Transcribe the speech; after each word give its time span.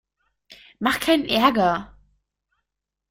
Mach 0.79 0.99
keinen 0.99 1.25
Ärger! 1.29 1.95